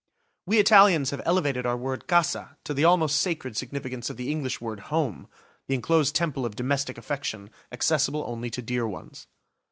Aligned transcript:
We 0.47 0.57
Italians 0.57 1.11
have 1.11 1.21
elevated 1.27 1.67
our 1.67 1.77
word 1.77 2.07
"casa" 2.07 2.57
to 2.63 2.73
the 2.73 2.83
almost 2.83 3.21
sacred 3.21 3.55
significance 3.55 4.09
of 4.09 4.17
the 4.17 4.31
English 4.31 4.59
word 4.59 4.79
"home," 4.89 5.27
the 5.67 5.75
enclosed 5.75 6.15
temple 6.15 6.43
of 6.43 6.55
domestic 6.55 6.97
affection, 6.97 7.51
accessible 7.71 8.23
only 8.25 8.49
to 8.49 8.63
dear 8.63 8.87
ones. 8.87 9.27